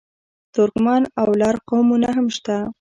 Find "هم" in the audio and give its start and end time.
2.17-2.27